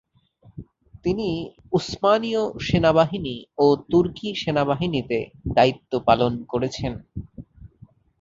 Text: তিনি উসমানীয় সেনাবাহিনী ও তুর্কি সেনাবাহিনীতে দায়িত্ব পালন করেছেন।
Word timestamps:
তিনি 1.05 1.27
উসমানীয় 1.73 2.43
সেনাবাহিনী 2.67 3.35
ও 3.57 3.85
তুর্কি 3.91 4.29
সেনাবাহিনীতে 4.35 5.19
দায়িত্ব 5.55 5.91
পালন 6.07 6.31
করেছেন। 6.51 6.93